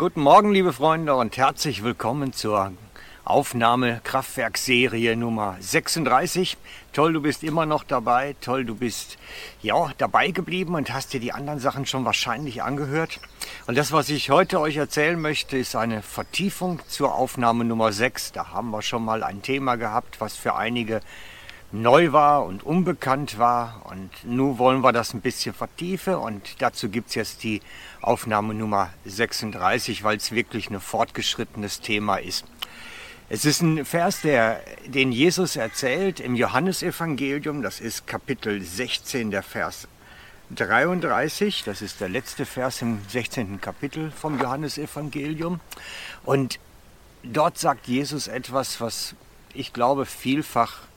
[0.00, 2.72] Guten Morgen, liebe Freunde, und herzlich willkommen zur
[3.22, 6.56] Aufnahme Kraftwerkserie Nummer 36.
[6.94, 8.34] Toll, du bist immer noch dabei.
[8.40, 9.18] Toll, du bist
[9.60, 13.20] ja dabei geblieben und hast dir die anderen Sachen schon wahrscheinlich angehört.
[13.66, 18.32] Und das, was ich heute euch erzählen möchte, ist eine Vertiefung zur Aufnahme Nummer 6.
[18.32, 21.02] Da haben wir schon mal ein Thema gehabt, was für einige
[21.72, 23.82] neu war und unbekannt war.
[23.90, 27.60] Und nun wollen wir das ein bisschen vertiefen und dazu gibt es jetzt die
[28.02, 32.44] Aufnahme Nummer 36, weil es wirklich ein fortgeschrittenes Thema ist.
[33.28, 39.44] Es ist ein Vers, der, den Jesus erzählt im Johannesevangelium, das ist Kapitel 16, der
[39.44, 39.86] Vers
[40.52, 43.60] 33, das ist der letzte Vers im 16.
[43.60, 45.60] Kapitel vom Johannesevangelium.
[46.24, 46.58] Und
[47.22, 49.14] dort sagt Jesus etwas, was
[49.54, 50.89] ich glaube vielfach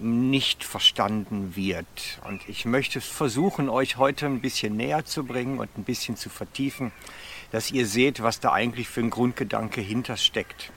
[0.00, 2.20] nicht verstanden wird.
[2.26, 6.28] Und ich möchte versuchen, euch heute ein bisschen näher zu bringen und ein bisschen zu
[6.28, 6.92] vertiefen,
[7.50, 10.70] dass ihr seht, was da eigentlich für ein Grundgedanke hintersteckt.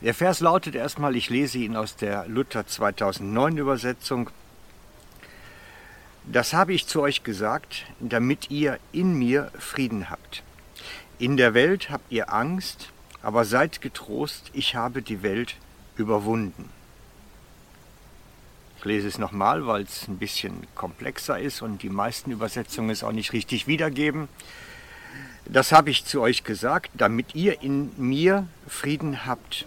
[0.00, 4.30] Der Vers lautet erstmal, ich lese ihn aus der Luther 2009 Übersetzung.
[6.24, 10.42] Das habe ich zu euch gesagt, damit ihr in mir Frieden habt.
[11.18, 12.90] In der Welt habt ihr Angst,
[13.22, 15.56] aber seid getrost, ich habe die Welt
[15.96, 16.70] überwunden.
[18.80, 23.04] Ich lese es nochmal, weil es ein bisschen komplexer ist und die meisten Übersetzungen es
[23.04, 24.26] auch nicht richtig wiedergeben.
[25.44, 29.66] Das habe ich zu euch gesagt, damit ihr in mir Frieden habt.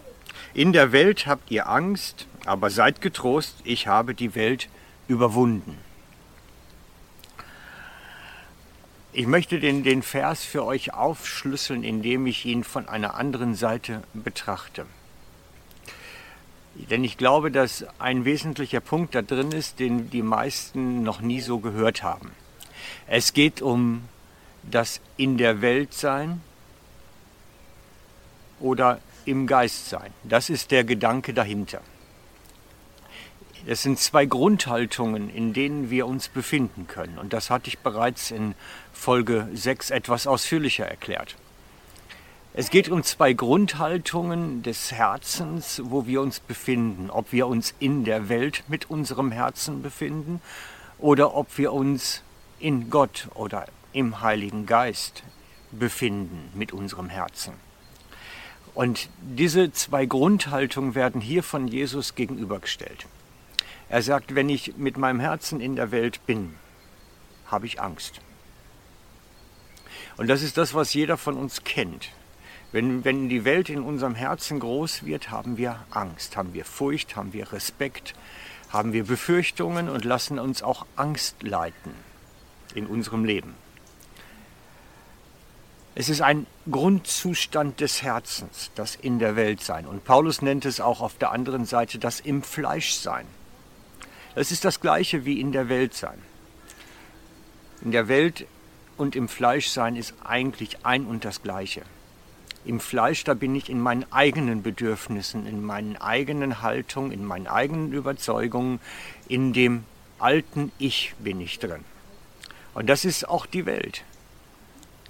[0.56, 4.68] In der Welt habt ihr Angst, aber seid getrost, ich habe die Welt
[5.08, 5.78] überwunden.
[9.12, 14.02] Ich möchte den, den Vers für euch aufschlüsseln, indem ich ihn von einer anderen Seite
[14.16, 14.88] betrachte.
[16.76, 21.40] Denn ich glaube, dass ein wesentlicher Punkt da drin ist, den die meisten noch nie
[21.40, 22.32] so gehört haben.
[23.08, 24.04] Es geht um
[24.64, 26.42] das in der Welt sein
[28.60, 30.12] oder im Geist sein.
[30.24, 31.82] Das ist der Gedanke dahinter.
[33.66, 37.18] Es sind zwei Grundhaltungen, in denen wir uns befinden können.
[37.18, 38.56] Und das hatte ich bereits in
[38.92, 41.38] Folge 6 etwas ausführlicher erklärt.
[42.56, 47.10] Es geht um zwei Grundhaltungen des Herzens, wo wir uns befinden.
[47.10, 50.40] Ob wir uns in der Welt mit unserem Herzen befinden
[51.00, 52.22] oder ob wir uns
[52.60, 55.24] in Gott oder im Heiligen Geist
[55.72, 57.54] befinden mit unserem Herzen.
[58.76, 63.08] Und diese zwei Grundhaltungen werden hier von Jesus gegenübergestellt.
[63.90, 66.54] Er sagt, wenn ich mit meinem Herzen in der Welt bin,
[67.48, 68.22] habe ich Angst.
[70.18, 72.12] Und das ist das, was jeder von uns kennt.
[72.74, 77.16] Wenn, wenn die Welt in unserem Herzen groß wird, haben wir Angst, haben wir Furcht,
[77.16, 78.16] haben wir Respekt,
[78.70, 81.94] haben wir Befürchtungen und lassen uns auch Angst leiten
[82.74, 83.54] in unserem Leben.
[85.94, 89.86] Es ist ein Grundzustand des Herzens, das in der Welt sein.
[89.86, 93.28] Und Paulus nennt es auch auf der anderen Seite das im Fleisch sein.
[94.34, 96.18] Das ist das gleiche wie in der Welt sein.
[97.82, 98.48] In der Welt
[98.98, 101.84] und im Fleisch sein ist eigentlich ein und das gleiche.
[102.66, 107.48] Im Fleisch, da bin ich in meinen eigenen Bedürfnissen, in meinen eigenen Haltungen, in meinen
[107.48, 108.80] eigenen Überzeugungen,
[109.28, 109.84] in dem
[110.18, 111.84] alten Ich bin ich drin.
[112.74, 114.04] Und das ist auch die Welt.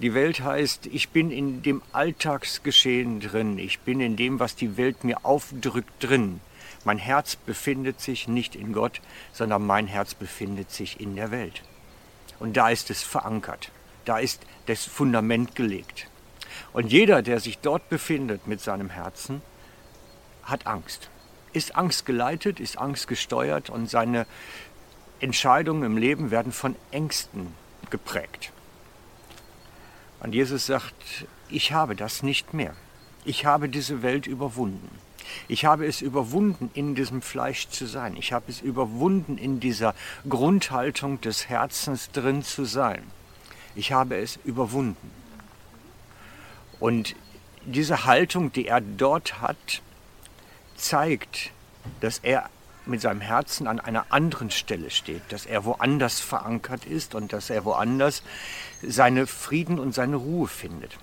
[0.00, 4.76] Die Welt heißt, ich bin in dem Alltagsgeschehen drin, ich bin in dem, was die
[4.76, 6.40] Welt mir aufdrückt drin.
[6.82, 9.00] Mein Herz befindet sich nicht in Gott,
[9.32, 11.62] sondern mein Herz befindet sich in der Welt.
[12.40, 13.70] Und da ist es verankert,
[14.04, 16.08] da ist das Fundament gelegt.
[16.74, 19.40] Und jeder, der sich dort befindet mit seinem Herzen,
[20.42, 21.08] hat Angst.
[21.52, 24.26] Ist Angst geleitet, ist Angst gesteuert und seine
[25.20, 27.54] Entscheidungen im Leben werden von Ängsten
[27.90, 28.52] geprägt.
[30.18, 32.74] Und Jesus sagt, ich habe das nicht mehr.
[33.24, 34.90] Ich habe diese Welt überwunden.
[35.46, 38.16] Ich habe es überwunden, in diesem Fleisch zu sein.
[38.16, 39.94] Ich habe es überwunden, in dieser
[40.28, 43.04] Grundhaltung des Herzens drin zu sein.
[43.76, 45.23] Ich habe es überwunden.
[46.80, 47.14] Und
[47.64, 49.82] diese Haltung, die er dort hat,
[50.76, 51.50] zeigt,
[52.00, 52.48] dass er
[52.86, 57.48] mit seinem Herzen an einer anderen Stelle steht, dass er woanders verankert ist und dass
[57.48, 58.22] er woanders
[58.82, 60.98] seine Frieden und seine Ruhe findet.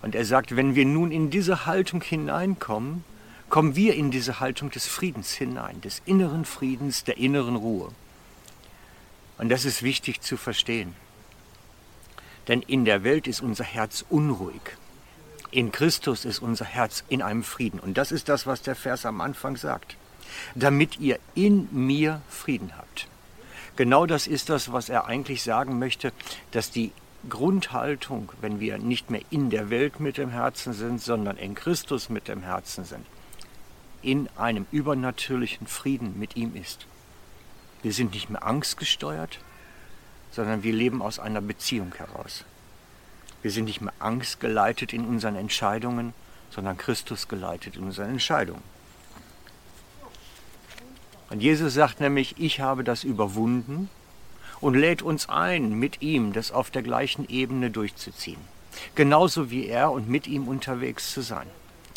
[0.00, 3.04] Und er sagt, wenn wir nun in diese Haltung hineinkommen,
[3.50, 7.90] kommen wir in diese Haltung des Friedens hinein, des inneren Friedens, der inneren Ruhe.
[9.38, 10.94] Und das ist wichtig zu verstehen.
[12.48, 14.62] Denn in der Welt ist unser Herz unruhig.
[15.50, 17.78] In Christus ist unser Herz in einem Frieden.
[17.78, 19.96] Und das ist das, was der Vers am Anfang sagt.
[20.54, 23.08] Damit ihr in mir Frieden habt.
[23.76, 26.12] Genau das ist das, was er eigentlich sagen möchte,
[26.50, 26.92] dass die
[27.28, 32.08] Grundhaltung, wenn wir nicht mehr in der Welt mit dem Herzen sind, sondern in Christus
[32.08, 33.06] mit dem Herzen sind,
[34.02, 36.86] in einem übernatürlichen Frieden mit ihm ist.
[37.82, 39.38] Wir sind nicht mehr angstgesteuert,
[40.30, 42.44] sondern wir leben aus einer Beziehung heraus.
[43.42, 46.12] Wir sind nicht mehr angstgeleitet in unseren Entscheidungen,
[46.50, 48.62] sondern Christus geleitet in unseren Entscheidungen.
[51.30, 53.90] Und Jesus sagt nämlich, ich habe das überwunden
[54.60, 58.40] und lädt uns ein, mit ihm das auf der gleichen Ebene durchzuziehen.
[58.94, 61.46] Genauso wie er und mit ihm unterwegs zu sein.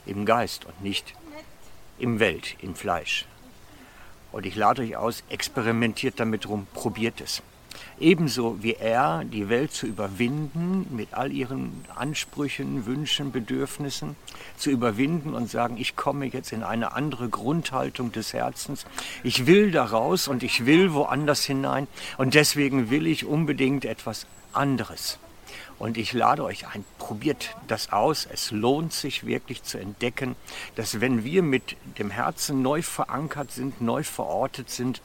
[0.06, 1.14] Im Geist und nicht
[1.98, 3.26] im Welt, im Fleisch.
[4.32, 7.44] Und ich lade euch aus, experimentiert damit rum, probiert es
[8.00, 14.16] ebenso wie er die Welt zu überwinden, mit all ihren Ansprüchen, Wünschen, Bedürfnissen,
[14.58, 18.86] zu überwinden und sagen, ich komme jetzt in eine andere Grundhaltung des Herzens.
[19.24, 21.88] Ich will daraus und ich will woanders hinein
[22.18, 25.20] und deswegen will ich unbedingt etwas anderes.
[25.80, 28.28] Und ich lade euch ein, probiert das aus.
[28.32, 30.36] Es lohnt sich wirklich zu entdecken,
[30.76, 35.02] dass wenn wir mit dem Herzen neu verankert sind, neu verortet sind,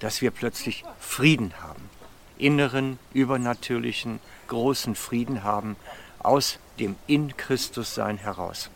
[0.00, 1.90] dass wir plötzlich Frieden haben
[2.38, 5.76] inneren, übernatürlichen, großen Frieden haben
[6.18, 8.70] aus dem in Christus Sein heraus.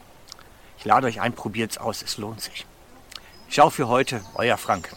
[0.79, 2.67] Ich lade euch ein, probiert es aus, es lohnt sich.
[3.51, 4.91] Ciao für heute, euer Frank.